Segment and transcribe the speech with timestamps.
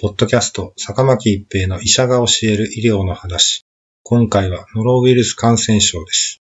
[0.00, 3.66] ポッドキャスト、坂巻一平の医者が教える医療の話。
[4.02, 6.40] 今回はノロウイルス感染症です。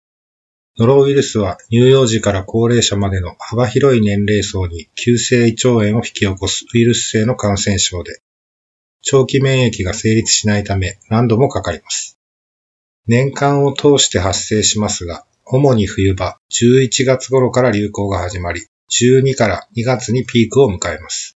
[0.77, 8.21] ノロウイルスは乳幼児から高齢者までの幅広い年齢層に急性胃腸炎を引き起こすウイルス性の感染症で、
[9.01, 12.19] 長期免疫が成立しないため何度もかかります。
[13.07, 21.36] 年間を通して発生しますが、主に冬場、11月頃から流行が始まり、12から2月にピークを迎えます。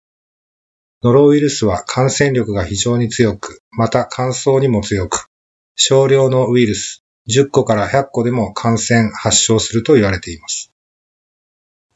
[1.03, 5.27] ノロウイルスは感染力が非常に強く、また乾燥にも強く、
[5.75, 10.71] 少量のウイルス10個から100個でも感染発症すると言われています。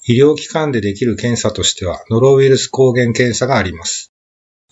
[0.06, 4.12] 医療機関でできる検査としては、ノロウイルス抗原検査があります。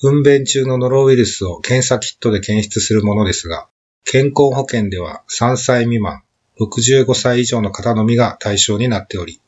[0.01, 3.67] 糞便中のノロウイルスを検査キットで検出するものですが、
[4.05, 6.23] 健康保険では3歳未満、
[6.59, 9.41] 65歳以上の方のみが対象になっており、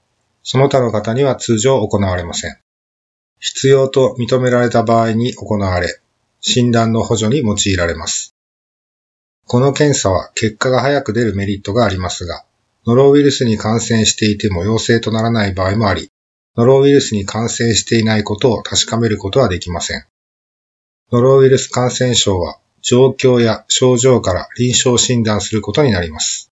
[0.44, 2.61] その他の方には通常行われません。
[3.42, 6.00] 必要と認められた場合に行われ、
[6.42, 8.36] 診断の補助に用いられます。
[9.48, 12.46] この検査は結果が早く出るメリットがありますが、
[12.86, 16.12] ノロウイルスに感染していても陽性とならない場合もあり、
[16.56, 20.06] ノロウイルスに感染していないことを確かめることはできません。
[21.12, 26.52] ノロウイルス感染症は状況や症状から臨床診断することになります。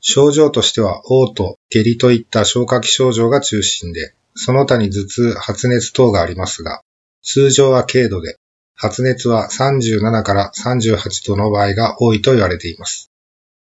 [0.00, 6.82] 症状としては、嘔吐、下痢といった消化器症状が中心で、その他に頭痛、発熱等がありますが、
[7.22, 8.36] 通常は軽度で、
[8.74, 13.10] 発熱は37から38度の場合が多いと言われています。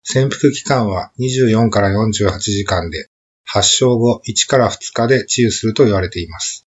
[0.02, 3.08] 潜伏期間は24から48時間で、
[3.44, 6.66] 発症後1から2日で治癒すると言われています。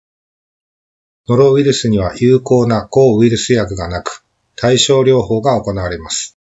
[1.28, 4.24] ノロウイルスには有効な抗ウイルス薬がなく、
[4.56, 6.38] 対症療法が行われます。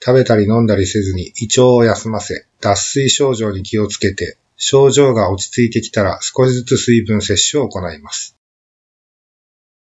[0.00, 8.36] 食べたり飲んだりせずに胃腸を休ませ、脱水症状に気をつけて、症状が落ち着いてきたら少しずつ水分摂取を行います。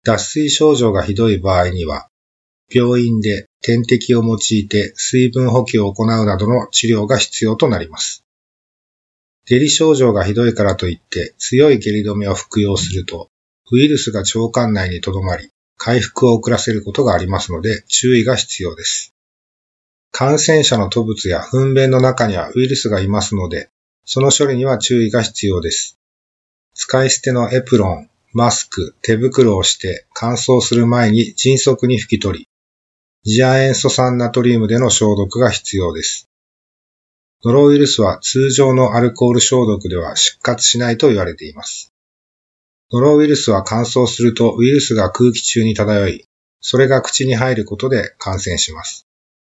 [0.03, 2.07] 脱水症状がひどい場合には、
[2.69, 8.23] 病院で点滴を用いて水分補給を行うなどの治療が必要となります。
[9.45, 13.29] 下痢症状がひどいからといって強い下痢止めを服用すると、
[13.71, 19.13] ウイルスが腸管内に留まり、回復を遅らせることがありますので注意が必要です。
[20.11, 23.69] 感染者の吐物や糞便の中にはウイルスがいますので、
[24.05, 25.97] その処理には注意が必要です。
[26.73, 32.49] 使い捨てのエプロン、マスク、手袋をして乾燥する前に迅速に拭き取り、
[33.23, 36.29] 次亜塩素酸ナトリウムでの消毒が必要です。
[37.43, 41.91] ノロウイルスは通常のアルコール消毒では出活しないと言われています。
[42.91, 46.25] ノロウイルスは乾燥するとウイルスが空気中に漂い、
[46.61, 49.07] それが口に入ることで感染します。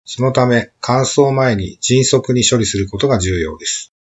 [0.05, 3.93] そのため、乾燥前に迅速に処理することが重要です。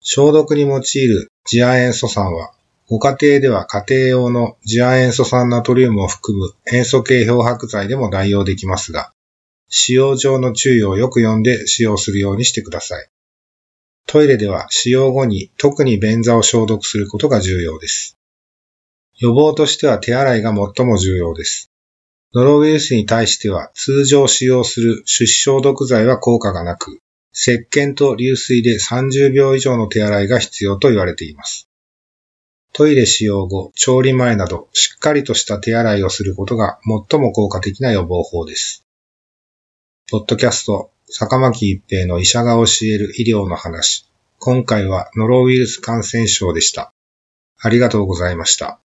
[0.00, 2.52] 消毒に用いる次亜塩素酸は、
[2.86, 9.12] ご家庭では家庭用の次亜塩素酸ナトリウムを含む塩素系漂白剤でも代用できますが、
[9.68, 13.08] 使用上の注意をよく読んで使用するようにしてください。
[14.06, 18.16] トイレでは使用後に特に便座を消毒することが重要です。
[19.18, 21.70] 予防としては手洗いが最も重要です。
[22.34, 27.00] ノロウイルスに対しては通常使用する手指消毒剤は効果がなく、
[27.32, 31.68] 石鹸と流水で30秒以上の手洗いが必要と言われています。
[32.72, 36.78] トイレ使用後、調理前などしっかりとした手洗いをすることが
[37.10, 38.84] 最も効果的な予防法です。
[40.10, 44.06] ポッドキャスト、坂巻一平の医者が教える医療の話。
[44.38, 46.92] 今回はノロウイルス感染症でした。
[47.60, 48.80] ありがとうございました。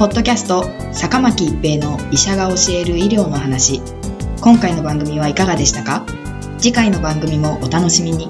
[0.00, 3.82] ポッドキャスト坂巻一平の医者が教える医療の話
[4.40, 6.06] 今回の番組はいかがでしたか？
[6.58, 8.26] 次回の番組もお楽しみに。